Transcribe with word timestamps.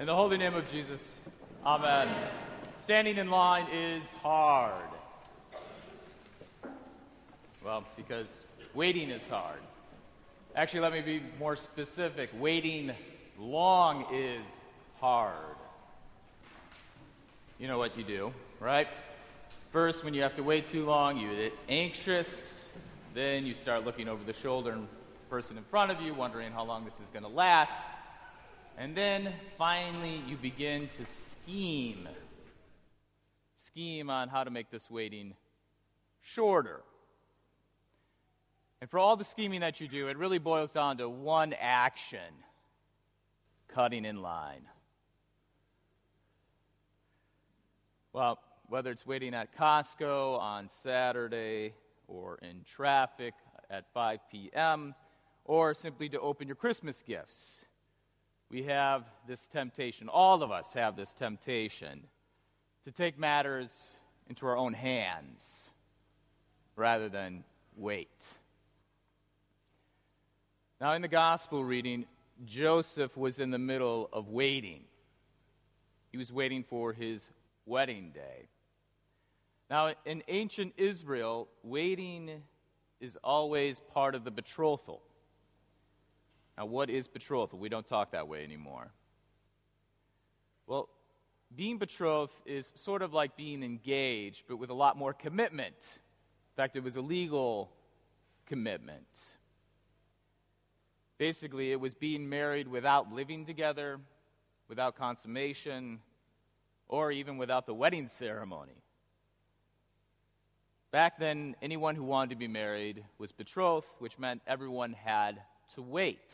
In 0.00 0.06
the 0.06 0.16
holy 0.16 0.38
name 0.38 0.54
of 0.54 0.66
Jesus, 0.72 1.06
Amen. 1.62 2.08
Standing 2.78 3.18
in 3.18 3.28
line 3.28 3.66
is 3.70 4.02
hard. 4.22 4.88
Well, 7.62 7.84
because 7.98 8.44
waiting 8.72 9.10
is 9.10 9.28
hard. 9.28 9.58
Actually, 10.56 10.80
let 10.80 10.92
me 10.94 11.02
be 11.02 11.22
more 11.38 11.54
specific. 11.54 12.30
Waiting 12.38 12.92
long 13.38 14.06
is 14.10 14.40
hard. 15.02 15.34
You 17.58 17.68
know 17.68 17.76
what 17.76 17.98
you 17.98 18.02
do, 18.02 18.32
right? 18.58 18.88
First, 19.70 20.02
when 20.02 20.14
you 20.14 20.22
have 20.22 20.36
to 20.36 20.42
wait 20.42 20.64
too 20.64 20.86
long, 20.86 21.18
you 21.18 21.28
get 21.36 21.52
anxious. 21.68 22.64
Then 23.12 23.44
you 23.44 23.52
start 23.52 23.84
looking 23.84 24.08
over 24.08 24.24
the 24.24 24.32
shoulder 24.32 24.70
and 24.70 24.84
the 24.84 25.28
person 25.28 25.58
in 25.58 25.64
front 25.64 25.90
of 25.90 26.00
you, 26.00 26.14
wondering 26.14 26.52
how 26.52 26.64
long 26.64 26.86
this 26.86 26.98
is 27.00 27.10
going 27.10 27.24
to 27.24 27.28
last. 27.28 27.74
And 28.80 28.96
then 28.96 29.34
finally, 29.58 30.22
you 30.26 30.38
begin 30.38 30.88
to 30.96 31.04
scheme. 31.04 32.08
Scheme 33.56 34.08
on 34.08 34.30
how 34.30 34.42
to 34.42 34.50
make 34.50 34.70
this 34.70 34.90
waiting 34.90 35.34
shorter. 36.22 36.80
And 38.80 38.88
for 38.88 38.98
all 38.98 39.16
the 39.16 39.24
scheming 39.24 39.60
that 39.60 39.82
you 39.82 39.86
do, 39.86 40.08
it 40.08 40.16
really 40.16 40.38
boils 40.38 40.72
down 40.72 40.96
to 40.96 41.10
one 41.10 41.54
action 41.60 42.32
cutting 43.68 44.06
in 44.06 44.22
line. 44.22 44.62
Well, 48.14 48.38
whether 48.70 48.90
it's 48.90 49.04
waiting 49.04 49.34
at 49.34 49.54
Costco 49.54 50.38
on 50.38 50.70
Saturday 50.70 51.74
or 52.08 52.38
in 52.38 52.64
traffic 52.64 53.34
at 53.68 53.92
5 53.92 54.20
p.m., 54.32 54.94
or 55.44 55.74
simply 55.74 56.08
to 56.08 56.20
open 56.20 56.46
your 56.46 56.56
Christmas 56.56 57.02
gifts 57.06 57.66
we 58.50 58.64
have 58.64 59.04
this 59.28 59.46
temptation, 59.46 60.08
all 60.08 60.42
of 60.42 60.50
us 60.50 60.72
have 60.74 60.96
this 60.96 61.12
temptation, 61.12 62.02
to 62.84 62.90
take 62.90 63.18
matters 63.18 63.96
into 64.28 64.46
our 64.46 64.56
own 64.56 64.72
hands 64.72 65.70
rather 66.74 67.08
than 67.08 67.44
wait. 67.76 68.26
Now, 70.80 70.94
in 70.94 71.02
the 71.02 71.08
gospel 71.08 71.64
reading, 71.64 72.06
Joseph 72.44 73.16
was 73.16 73.38
in 73.38 73.50
the 73.50 73.58
middle 73.58 74.08
of 74.12 74.28
waiting. 74.28 74.82
He 76.10 76.18
was 76.18 76.32
waiting 76.32 76.64
for 76.64 76.92
his 76.92 77.28
wedding 77.66 78.10
day. 78.12 78.48
Now, 79.68 79.92
in 80.04 80.22
ancient 80.26 80.72
Israel, 80.76 81.48
waiting 81.62 82.42
is 83.00 83.16
always 83.22 83.78
part 83.78 84.14
of 84.14 84.24
the 84.24 84.30
betrothal. 84.30 85.02
Now, 86.56 86.66
what 86.66 86.90
is 86.90 87.08
betrothal? 87.08 87.58
We 87.58 87.68
don't 87.68 87.86
talk 87.86 88.12
that 88.12 88.28
way 88.28 88.44
anymore. 88.44 88.92
Well, 90.66 90.88
being 91.54 91.78
betrothed 91.78 92.34
is 92.46 92.72
sort 92.76 93.02
of 93.02 93.12
like 93.12 93.36
being 93.36 93.62
engaged, 93.62 94.44
but 94.46 94.56
with 94.56 94.70
a 94.70 94.74
lot 94.74 94.96
more 94.96 95.12
commitment. 95.12 95.76
In 95.76 96.56
fact, 96.56 96.76
it 96.76 96.84
was 96.84 96.96
a 96.96 97.00
legal 97.00 97.72
commitment. 98.46 99.06
Basically, 101.18 101.72
it 101.72 101.80
was 101.80 101.94
being 101.94 102.28
married 102.28 102.68
without 102.68 103.12
living 103.12 103.46
together, 103.46 104.00
without 104.68 104.96
consummation, 104.96 106.00
or 106.88 107.12
even 107.12 107.36
without 107.36 107.66
the 107.66 107.74
wedding 107.74 108.08
ceremony. 108.08 108.82
Back 110.92 111.18
then, 111.18 111.54
anyone 111.62 111.94
who 111.94 112.02
wanted 112.02 112.30
to 112.30 112.36
be 112.36 112.48
married 112.48 113.04
was 113.18 113.32
betrothed, 113.32 113.86
which 113.98 114.18
meant 114.18 114.42
everyone 114.46 114.92
had 114.92 115.40
to 115.74 115.82
wait 115.82 116.32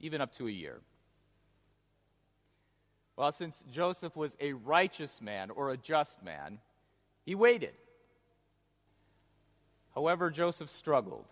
even 0.00 0.20
up 0.20 0.32
to 0.34 0.46
a 0.46 0.50
year. 0.50 0.80
Well, 3.16 3.32
since 3.32 3.64
Joseph 3.72 4.14
was 4.14 4.36
a 4.40 4.52
righteous 4.52 5.20
man 5.20 5.50
or 5.50 5.70
a 5.70 5.76
just 5.76 6.22
man, 6.22 6.58
he 7.24 7.34
waited. 7.34 7.74
However, 9.94 10.30
Joseph 10.30 10.70
struggled. 10.70 11.26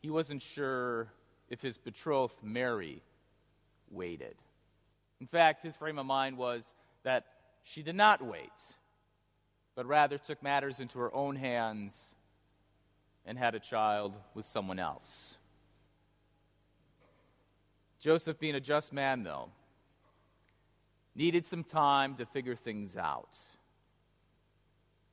He 0.00 0.08
wasn't 0.08 0.40
sure 0.40 1.08
if 1.50 1.60
his 1.60 1.76
betrothed 1.76 2.42
Mary 2.42 3.02
waited. 3.90 4.34
In 5.20 5.26
fact, 5.26 5.62
his 5.62 5.76
frame 5.76 5.98
of 5.98 6.06
mind 6.06 6.38
was 6.38 6.72
that 7.02 7.26
she 7.62 7.82
did 7.82 7.94
not 7.94 8.24
wait, 8.24 8.50
but 9.74 9.86
rather 9.86 10.16
took 10.16 10.42
matters 10.42 10.80
into 10.80 10.98
her 10.98 11.14
own 11.14 11.36
hands 11.36 12.14
and 13.26 13.38
had 13.38 13.54
a 13.54 13.60
child 13.60 14.14
with 14.34 14.46
someone 14.46 14.78
else. 14.78 15.36
Joseph, 18.04 18.38
being 18.38 18.54
a 18.54 18.60
just 18.60 18.92
man, 18.92 19.22
though, 19.22 19.48
needed 21.14 21.46
some 21.46 21.64
time 21.64 22.14
to 22.16 22.26
figure 22.26 22.54
things 22.54 22.98
out. 22.98 23.34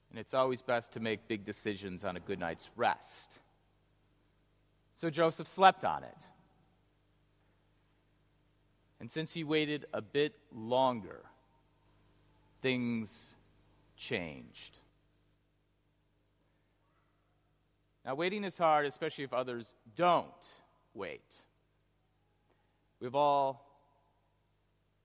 And 0.10 0.20
it's 0.20 0.34
always 0.34 0.62
best 0.62 0.92
to 0.92 1.00
make 1.00 1.26
big 1.30 1.46
decisions 1.46 2.04
on 2.04 2.18
a 2.18 2.20
good 2.20 2.38
night's 2.38 2.70
rest. 2.76 3.40
So 4.94 5.10
Joseph 5.10 5.48
slept 5.48 5.86
on 5.86 6.04
it. 6.04 6.28
And 9.00 9.10
since 9.10 9.32
he 9.32 9.46
waited 9.46 9.86
a 9.94 10.02
bit 10.02 10.36
longer, 10.54 11.22
things 12.62 13.36
changed. 13.96 14.80
Now, 18.04 18.16
waiting 18.16 18.44
is 18.44 18.58
hard, 18.58 18.86
especially 18.86 19.24
if 19.24 19.32
others 19.32 19.72
don't 19.96 20.46
wait. 20.94 21.46
We've 23.02 23.16
all 23.16 23.68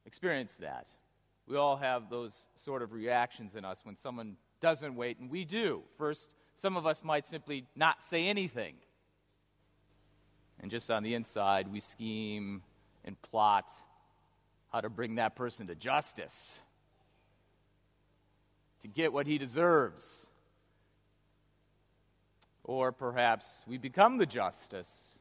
experienced 0.05 0.61
that. 0.61 0.87
We 1.49 1.57
all 1.57 1.77
have 1.77 2.11
those 2.11 2.47
sort 2.55 2.83
of 2.83 2.93
reactions 2.93 3.55
in 3.55 3.65
us 3.65 3.81
when 3.85 3.97
someone 3.97 4.37
doesn't 4.61 4.95
wait, 4.95 5.19
and 5.19 5.31
we 5.31 5.45
do. 5.45 5.83
First, 5.97 6.35
some 6.57 6.77
of 6.77 6.87
us 6.87 7.03
might 7.03 7.27
simply 7.27 7.67
not 7.75 8.05
say 8.05 8.27
anything. 8.27 8.75
And 10.61 10.71
just 10.71 10.91
on 10.91 11.03
the 11.03 11.15
inside, 11.15 11.73
we 11.73 11.81
scheme 11.81 12.63
and 13.05 13.21
plot 13.23 13.71
how 14.73 14.81
to 14.81 14.91
bring 14.91 15.15
that 15.15 15.37
person 15.37 15.69
to 15.69 15.75
justice, 15.75 16.59
to 18.83 18.89
get 18.89 19.13
what 19.13 19.27
he 19.27 19.39
deserves. 19.39 20.27
Or 22.65 22.91
perhaps 22.93 23.63
we 23.67 23.79
become 23.79 24.19
the 24.19 24.27
justice 24.27 25.16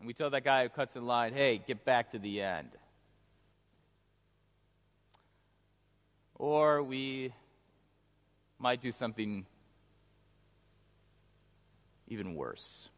and 0.00 0.06
we 0.06 0.14
tell 0.14 0.30
that 0.30 0.44
guy 0.44 0.62
who 0.62 0.70
cuts 0.70 0.96
in 0.96 1.06
line, 1.06 1.34
hey, 1.34 1.62
get 1.64 1.84
back 1.84 2.10
to 2.12 2.18
the 2.18 2.40
end. 2.40 2.70
Or 6.36 6.82
we 6.82 7.34
might 8.58 8.80
do 8.80 8.90
something 8.90 9.44
even 12.08 12.34
worse. 12.34 12.88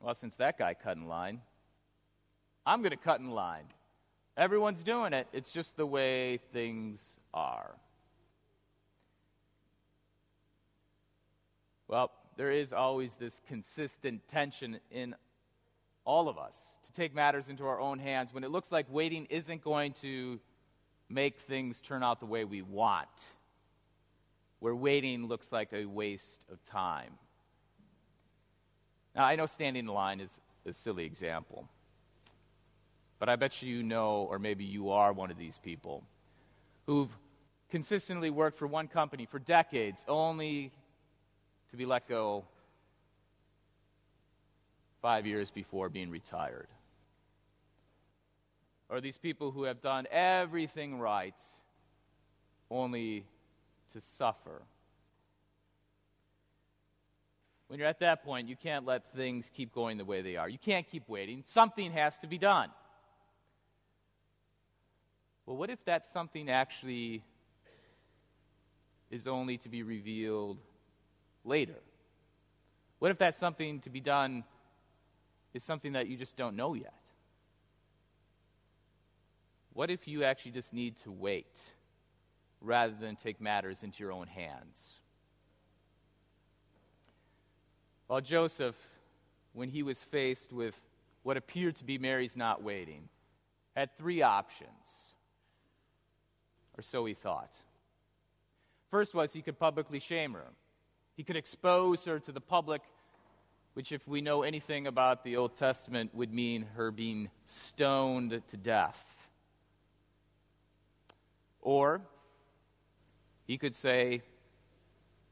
Well, 0.00 0.14
since 0.14 0.36
that 0.36 0.58
guy 0.58 0.72
cut 0.72 0.96
in 0.96 1.06
line, 1.06 1.42
I'm 2.64 2.80
going 2.80 2.90
to 2.90 2.96
cut 2.96 3.20
in 3.20 3.30
line. 3.30 3.66
Everyone's 4.36 4.82
doing 4.82 5.12
it, 5.12 5.26
it's 5.34 5.52
just 5.52 5.76
the 5.76 5.84
way 5.84 6.38
things 6.54 7.18
are. 7.34 7.74
Well, 11.86 12.12
there 12.36 12.50
is 12.50 12.72
always 12.72 13.16
this 13.16 13.42
consistent 13.46 14.26
tension 14.28 14.80
in 14.90 15.14
all 16.10 16.28
of 16.28 16.38
us, 16.38 16.56
to 16.84 16.92
take 16.92 17.14
matters 17.14 17.48
into 17.48 17.64
our 17.64 17.80
own 17.80 18.00
hands 18.00 18.34
when 18.34 18.42
it 18.42 18.50
looks 18.50 18.72
like 18.72 18.84
waiting 18.90 19.26
isn't 19.30 19.62
going 19.62 19.92
to 19.92 20.40
make 21.08 21.38
things 21.38 21.80
turn 21.80 22.02
out 22.02 22.18
the 22.18 22.26
way 22.26 22.44
we 22.44 22.62
want, 22.62 23.08
where 24.58 24.74
waiting 24.74 25.28
looks 25.28 25.52
like 25.52 25.72
a 25.72 25.84
waste 25.84 26.44
of 26.50 26.60
time. 26.64 27.12
Now, 29.14 29.22
I 29.22 29.36
know 29.36 29.46
standing 29.46 29.84
in 29.84 29.94
line 29.94 30.18
is 30.18 30.40
a 30.66 30.72
silly 30.72 31.04
example, 31.04 31.68
but 33.20 33.28
I 33.28 33.36
bet 33.36 33.62
you 33.62 33.84
know, 33.84 34.26
or 34.28 34.40
maybe 34.40 34.64
you 34.64 34.90
are 34.90 35.12
one 35.12 35.30
of 35.30 35.38
these 35.38 35.58
people 35.58 36.02
who've 36.86 37.16
consistently 37.70 38.30
worked 38.30 38.58
for 38.58 38.66
one 38.66 38.88
company 38.88 39.26
for 39.26 39.38
decades 39.38 40.04
only 40.08 40.72
to 41.70 41.76
be 41.76 41.86
let 41.86 42.08
go 42.08 42.46
five 45.00 45.26
years 45.26 45.50
before 45.50 45.88
being 45.88 46.10
retired. 46.10 46.68
Or 48.88 49.00
these 49.00 49.18
people 49.18 49.50
who 49.50 49.64
have 49.64 49.80
done 49.80 50.06
everything 50.10 50.98
right 50.98 51.34
only 52.70 53.24
to 53.92 54.00
suffer. 54.00 54.62
When 57.68 57.78
you're 57.78 57.88
at 57.88 58.00
that 58.00 58.24
point, 58.24 58.48
you 58.48 58.56
can't 58.56 58.84
let 58.84 59.14
things 59.14 59.50
keep 59.54 59.72
going 59.72 59.96
the 59.96 60.04
way 60.04 60.22
they 60.22 60.36
are. 60.36 60.48
You 60.48 60.58
can't 60.58 60.88
keep 60.88 61.08
waiting. 61.08 61.44
Something 61.46 61.92
has 61.92 62.18
to 62.18 62.26
be 62.26 62.36
done. 62.36 62.70
Well, 65.46 65.56
what 65.56 65.70
if 65.70 65.84
that 65.84 66.04
something 66.04 66.50
actually 66.50 67.22
is 69.10 69.28
only 69.28 69.56
to 69.58 69.68
be 69.68 69.84
revealed 69.84 70.58
later? 71.44 71.78
What 72.98 73.12
if 73.12 73.18
that's 73.18 73.38
something 73.38 73.80
to 73.80 73.90
be 73.90 74.00
done 74.00 74.44
is 75.54 75.62
something 75.62 75.92
that 75.92 76.06
you 76.06 76.16
just 76.16 76.36
don't 76.36 76.56
know 76.56 76.74
yet. 76.74 76.94
what 79.72 79.90
if 79.90 80.06
you 80.06 80.24
actually 80.24 80.50
just 80.50 80.72
need 80.72 80.96
to 80.98 81.10
wait 81.10 81.72
rather 82.60 82.92
than 83.00 83.16
take 83.16 83.40
matters 83.40 83.82
into 83.82 84.02
your 84.02 84.12
own 84.12 84.26
hands? 84.26 85.00
Well, 88.08 88.20
Joseph, 88.20 88.76
when 89.52 89.68
he 89.68 89.82
was 89.82 89.98
faced 90.02 90.52
with 90.52 90.78
what 91.22 91.36
appeared 91.36 91.76
to 91.76 91.84
be 91.84 91.98
Mary's 91.98 92.36
not 92.36 92.62
waiting, 92.62 93.08
had 93.76 93.96
three 93.96 94.20
options, 94.20 95.14
or 96.76 96.82
so 96.82 97.04
he 97.04 97.14
thought. 97.14 97.54
First 98.90 99.14
was 99.14 99.32
he 99.32 99.42
could 99.42 99.58
publicly 99.58 100.00
shame 100.00 100.32
her. 100.32 100.46
He 101.16 101.22
could 101.22 101.36
expose 101.36 102.04
her 102.04 102.18
to 102.18 102.32
the 102.32 102.40
public, 102.40 102.82
which, 103.74 103.92
if 103.92 104.06
we 104.08 104.20
know 104.20 104.42
anything 104.42 104.86
about 104.86 105.24
the 105.24 105.36
Old 105.36 105.56
Testament, 105.56 106.14
would 106.14 106.32
mean 106.32 106.66
her 106.74 106.90
being 106.90 107.30
stoned 107.46 108.42
to 108.48 108.56
death. 108.56 109.28
Or 111.60 112.00
he 113.46 113.58
could 113.58 113.74
say, 113.74 114.22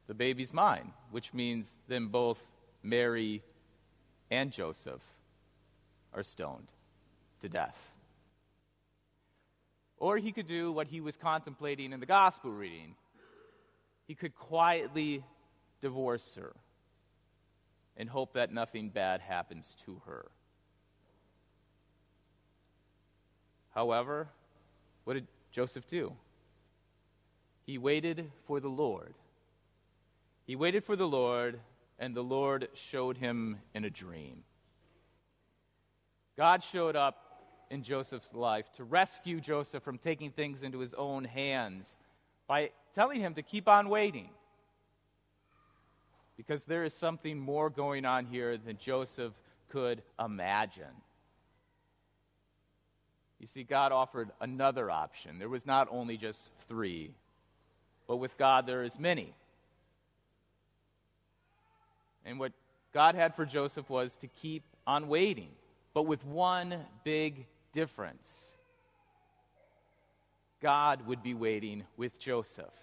The 0.07 0.13
baby's 0.13 0.53
mine, 0.53 0.93
which 1.11 1.33
means 1.33 1.79
then 1.87 2.07
both 2.07 2.41
Mary 2.81 3.43
and 4.31 4.51
Joseph 4.51 5.01
are 6.13 6.23
stoned 6.23 6.71
to 7.41 7.49
death. 7.49 7.77
Or 9.97 10.17
he 10.17 10.31
could 10.31 10.47
do 10.47 10.71
what 10.71 10.87
he 10.87 11.01
was 11.01 11.17
contemplating 11.17 11.91
in 11.91 11.99
the 11.99 12.05
gospel 12.05 12.51
reading. 12.51 12.95
He 14.07 14.15
could 14.15 14.33
quietly 14.33 15.23
divorce 15.81 16.35
her 16.35 16.53
and 17.99 18.09
hope 18.09 18.33
that 18.33 18.51
nothing 18.51 18.89
bad 18.89 19.19
happens 19.19 19.75
to 19.85 20.01
her. 20.05 20.25
However, 23.75 24.29
what 25.03 25.13
did 25.13 25.27
Joseph 25.51 25.85
do? 25.85 26.13
He 27.65 27.77
waited 27.77 28.31
for 28.47 28.59
the 28.59 28.69
Lord. 28.69 29.13
He 30.47 30.55
waited 30.55 30.83
for 30.83 30.95
the 30.95 31.07
Lord, 31.07 31.59
and 31.99 32.15
the 32.15 32.23
Lord 32.23 32.69
showed 32.73 33.17
him 33.17 33.57
in 33.75 33.83
a 33.83 33.89
dream. 33.89 34.43
God 36.37 36.63
showed 36.63 36.95
up 36.95 37.43
in 37.69 37.83
Joseph's 37.83 38.33
life 38.33 38.71
to 38.77 38.83
rescue 38.85 39.41
Joseph 39.41 39.83
from 39.83 39.97
taking 39.97 40.31
things 40.31 40.63
into 40.63 40.79
his 40.79 40.93
own 40.93 41.25
hands 41.25 41.97
by 42.47 42.71
telling 42.95 43.19
him 43.19 43.35
to 43.35 43.43
keep 43.43 43.67
on 43.67 43.89
waiting. 43.89 44.29
Because 46.39 46.63
there 46.63 46.85
is 46.85 46.93
something 46.93 47.37
more 47.37 47.69
going 47.69 48.05
on 48.05 48.25
here 48.25 48.55
than 48.55 48.77
Joseph 48.77 49.33
could 49.67 50.01
imagine. 50.17 50.85
You 53.41 53.45
see, 53.45 53.63
God 53.63 53.91
offered 53.91 54.29
another 54.39 54.89
option. 54.89 55.37
There 55.37 55.49
was 55.49 55.65
not 55.65 55.89
only 55.91 56.15
just 56.15 56.53
three, 56.69 57.11
but 58.07 58.15
with 58.17 58.37
God 58.37 58.65
there 58.65 58.83
is 58.83 58.97
many. 58.97 59.33
And 62.23 62.39
what 62.39 62.53
God 62.93 63.15
had 63.15 63.35
for 63.35 63.45
Joseph 63.45 63.89
was 63.89 64.15
to 64.17 64.27
keep 64.27 64.63
on 64.87 65.09
waiting 65.09 65.49
but 65.93 66.03
with 66.03 66.23
one 66.25 66.85
big 67.03 67.45
difference 67.73 68.55
God 70.61 71.07
would 71.07 71.23
be 71.23 71.33
waiting 71.33 71.83
with 71.95 72.19
Joseph. 72.19 72.73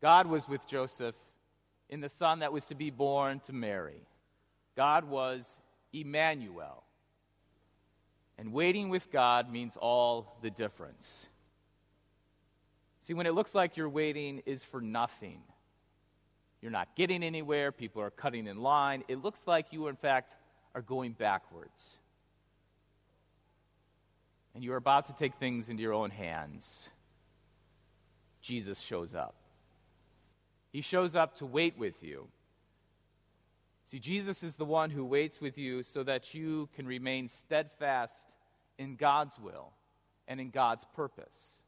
God 0.00 0.26
was 0.26 0.48
with 0.48 0.66
Joseph 0.66 1.14
in 1.88 2.00
the 2.00 2.08
son 2.08 2.40
that 2.40 2.52
was 2.52 2.66
to 2.66 2.74
be 2.74 2.90
born 2.90 3.40
to 3.40 3.52
Mary. 3.52 4.06
God 4.76 5.04
was 5.04 5.56
Emmanuel. 5.92 6.84
And 8.38 8.52
waiting 8.52 8.90
with 8.90 9.10
God 9.10 9.50
means 9.50 9.76
all 9.76 10.36
the 10.42 10.50
difference. 10.50 11.26
See, 13.00 13.14
when 13.14 13.26
it 13.26 13.32
looks 13.32 13.54
like 13.54 13.76
your 13.76 13.88
waiting 13.88 14.42
is 14.46 14.64
for 14.64 14.80
nothing, 14.80 15.40
you're 16.60 16.72
not 16.72 16.94
getting 16.96 17.22
anywhere, 17.22 17.72
people 17.72 18.02
are 18.02 18.10
cutting 18.10 18.46
in 18.46 18.60
line, 18.60 19.04
it 19.08 19.22
looks 19.22 19.46
like 19.46 19.72
you, 19.72 19.86
in 19.88 19.96
fact, 19.96 20.34
are 20.74 20.82
going 20.82 21.12
backwards. 21.12 21.96
And 24.54 24.64
you 24.64 24.72
are 24.72 24.76
about 24.76 25.06
to 25.06 25.14
take 25.14 25.34
things 25.36 25.68
into 25.68 25.82
your 25.82 25.92
own 25.92 26.10
hands. 26.10 26.88
Jesus 28.42 28.80
shows 28.80 29.14
up. 29.14 29.34
He 30.76 30.82
shows 30.82 31.16
up 31.16 31.36
to 31.36 31.46
wait 31.46 31.78
with 31.78 32.02
you. 32.02 32.28
See, 33.84 33.98
Jesus 33.98 34.42
is 34.42 34.56
the 34.56 34.66
one 34.66 34.90
who 34.90 35.06
waits 35.06 35.40
with 35.40 35.56
you 35.56 35.82
so 35.82 36.02
that 36.02 36.34
you 36.34 36.68
can 36.76 36.86
remain 36.86 37.30
steadfast 37.30 38.34
in 38.76 38.96
God's 38.96 39.38
will 39.38 39.72
and 40.28 40.38
in 40.38 40.50
God's 40.50 40.84
purpose. 40.94 41.62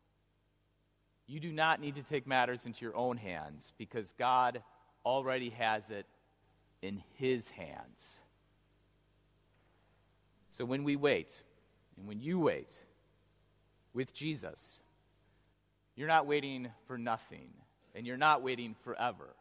You 1.26 1.40
do 1.40 1.50
not 1.50 1.80
need 1.80 1.94
to 1.94 2.02
take 2.02 2.26
matters 2.26 2.66
into 2.66 2.84
your 2.84 2.94
own 2.94 3.16
hands 3.16 3.72
because 3.78 4.12
God 4.18 4.62
already 5.06 5.48
has 5.56 5.88
it 5.88 6.04
in 6.82 7.02
His 7.14 7.48
hands. 7.48 8.20
So 10.50 10.66
when 10.66 10.84
we 10.84 10.96
wait, 10.96 11.32
and 11.96 12.06
when 12.06 12.20
you 12.20 12.40
wait 12.40 12.74
with 13.94 14.12
Jesus, 14.12 14.82
you're 15.96 16.08
not 16.08 16.26
waiting 16.26 16.68
for 16.86 16.98
nothing, 16.98 17.48
and 17.98 18.06
you're 18.06 18.16
not 18.16 18.44
waiting 18.44 18.76
forever, 18.84 19.34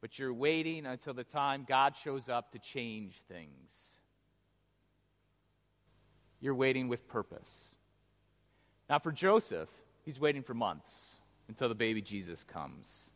but 0.00 0.18
you're 0.18 0.32
waiting 0.32 0.86
until 0.86 1.12
the 1.12 1.22
time 1.22 1.66
God 1.68 1.94
shows 2.02 2.30
up 2.30 2.52
to 2.52 2.58
change 2.58 3.12
things. 3.28 3.98
You're 6.40 6.54
waiting 6.54 6.88
with 6.88 7.06
purpose. 7.06 7.74
Now, 8.88 8.98
for 8.98 9.12
Joseph, 9.12 9.68
he's 10.06 10.18
waiting 10.18 10.42
for 10.42 10.54
months 10.54 11.16
until 11.46 11.68
the 11.68 11.74
baby 11.74 12.00
Jesus 12.00 12.42
comes 12.42 13.10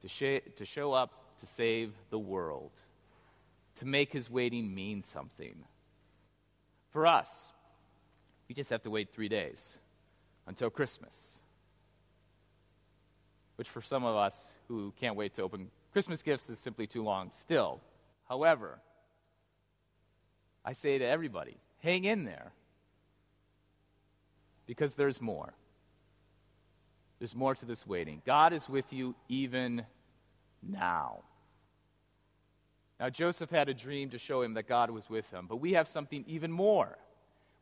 to, 0.00 0.08
sh- 0.08 0.48
to 0.54 0.64
show 0.64 0.92
up 0.92 1.36
to 1.40 1.46
save 1.46 1.92
the 2.10 2.20
world, 2.20 2.70
to 3.80 3.84
make 3.84 4.12
his 4.12 4.30
waiting 4.30 4.72
mean 4.72 5.02
something. 5.02 5.64
For 6.90 7.04
us, 7.04 7.50
we 8.48 8.54
just 8.54 8.70
have 8.70 8.82
to 8.82 8.90
wait 8.90 9.12
three 9.12 9.28
days 9.28 9.76
until 10.46 10.70
Christmas. 10.70 11.40
Which, 13.56 13.68
for 13.68 13.82
some 13.82 14.04
of 14.04 14.16
us 14.16 14.54
who 14.68 14.92
can't 15.00 15.16
wait 15.16 15.34
to 15.34 15.42
open 15.42 15.70
Christmas 15.92 16.22
gifts, 16.22 16.50
is 16.50 16.58
simply 16.58 16.86
too 16.86 17.02
long 17.02 17.30
still. 17.30 17.80
However, 18.28 18.78
I 20.64 20.72
say 20.72 20.98
to 20.98 21.04
everybody 21.04 21.56
hang 21.82 22.04
in 22.04 22.24
there 22.24 22.52
because 24.66 24.94
there's 24.94 25.20
more. 25.20 25.54
There's 27.18 27.34
more 27.34 27.54
to 27.54 27.64
this 27.64 27.86
waiting. 27.86 28.20
God 28.26 28.52
is 28.52 28.68
with 28.68 28.92
you 28.92 29.14
even 29.28 29.86
now. 30.62 31.22
Now, 32.98 33.10
Joseph 33.10 33.50
had 33.50 33.68
a 33.68 33.74
dream 33.74 34.10
to 34.10 34.18
show 34.18 34.42
him 34.42 34.54
that 34.54 34.68
God 34.68 34.90
was 34.90 35.08
with 35.08 35.30
him, 35.30 35.46
but 35.48 35.56
we 35.56 35.72
have 35.72 35.86
something 35.86 36.24
even 36.26 36.50
more. 36.50 36.98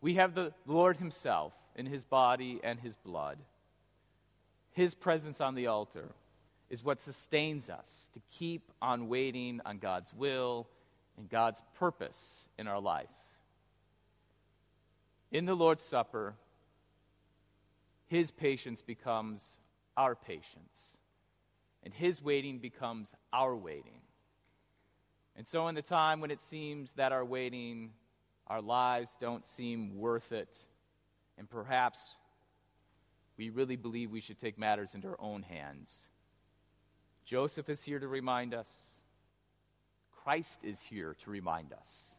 We 0.01 0.15
have 0.15 0.35
the 0.35 0.53
Lord 0.67 0.99
Himself 0.99 1.55
in 1.75 1.87
His 1.87 2.05
body 2.05 2.61
and 2.63 2.79
His 2.79 2.95
blood. 2.95 3.39
His 4.75 4.95
presence 4.95 5.41
on 5.41 5.55
the 5.55 5.69
altar 5.69 6.11
is 6.69 6.85
what 6.85 7.01
sustains 7.01 7.71
us 7.71 8.11
to 8.13 8.21
keep 8.31 8.73
on 8.83 9.09
waiting 9.09 9.61
on 9.65 9.79
God's 9.79 10.13
will 10.13 10.69
and 11.17 11.29
God's 11.29 11.63
purpose 11.79 12.49
in 12.59 12.67
our 12.67 12.81
life. 12.81 13.07
In 15.31 15.47
the 15.47 15.55
Lord's 15.55 15.83
Supper, 15.83 16.35
His 18.07 18.33
patience 18.33 18.83
becomes 18.83 19.59
our 19.97 20.17
patience, 20.17 20.97
and 21.85 21.95
His 21.95 22.21
waiting 22.21 22.59
becomes 22.59 23.15
our 23.33 23.55
waiting. 23.55 24.01
And 25.37 25.47
so, 25.47 25.69
in 25.69 25.77
the 25.77 25.83
time 25.83 26.21
when 26.21 26.33
it 26.33 26.41
seems 26.41 26.95
that 26.95 27.13
our 27.13 27.25
waiting, 27.25 27.91
our 28.49 28.61
lives 28.61 29.11
don't 29.21 29.47
seem 29.47 29.97
worth 29.97 30.33
it, 30.33 30.53
and 31.39 31.49
perhaps 31.49 32.01
we 33.37 33.51
really 33.51 33.77
believe 33.77 34.11
we 34.11 34.21
should 34.21 34.39
take 34.39 34.59
matters 34.59 34.95
into 34.95 35.09
our 35.09 35.21
own 35.21 35.43
hands, 35.43 36.09
Joseph 37.25 37.69
is 37.69 37.83
here 37.83 37.99
to 37.99 38.09
remind 38.09 38.55
us, 38.55 38.91
Christ 40.23 40.65
is 40.65 40.81
here 40.81 41.15
to 41.25 41.31
remind 41.31 41.73
us 41.73 42.15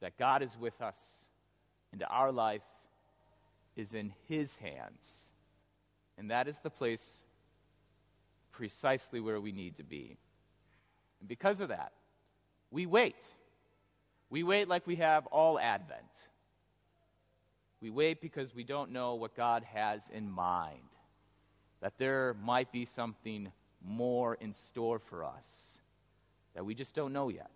that 0.00 0.18
God 0.18 0.42
is 0.42 0.56
with 0.58 0.80
us 0.80 0.96
and 1.92 2.04
our 2.08 2.32
life 2.32 2.62
is 3.76 3.94
in 3.94 4.12
His 4.28 4.56
hands. 4.56 5.26
And 6.18 6.30
that 6.30 6.48
is 6.48 6.58
the 6.58 6.70
place 6.70 7.24
precisely 8.52 9.20
where 9.20 9.40
we 9.40 9.52
need 9.52 9.76
to 9.76 9.84
be. 9.84 10.18
And 11.20 11.28
because 11.28 11.60
of 11.60 11.68
that, 11.68 11.92
we 12.70 12.86
wait. 12.86 13.22
We 14.28 14.42
wait 14.42 14.68
like 14.68 14.86
we 14.86 14.96
have 14.96 15.26
all 15.26 15.58
Advent. 15.58 16.28
We 17.80 17.90
wait 17.90 18.20
because 18.20 18.54
we 18.54 18.64
don't 18.64 18.90
know 18.90 19.14
what 19.14 19.34
God 19.36 19.64
has 19.64 20.08
in 20.08 20.30
mind, 20.30 20.96
that 21.80 21.96
there 21.98 22.34
might 22.42 22.70
be 22.72 22.84
something 22.84 23.50
more 23.82 24.34
in 24.34 24.52
store 24.52 24.98
for 24.98 25.24
us 25.24 25.78
that 26.54 26.64
we 26.64 26.74
just 26.74 26.94
don't 26.94 27.12
know 27.12 27.28
yet. 27.28 27.50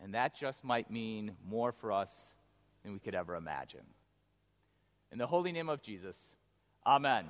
And 0.00 0.14
that 0.14 0.34
just 0.34 0.62
might 0.62 0.90
mean 0.90 1.32
more 1.48 1.72
for 1.72 1.90
us 1.90 2.34
than 2.82 2.92
we 2.92 2.98
could 2.98 3.14
ever 3.14 3.34
imagine. 3.34 3.86
In 5.10 5.18
the 5.18 5.26
holy 5.26 5.52
name 5.52 5.68
of 5.68 5.82
Jesus, 5.82 6.36
amen. 6.86 7.26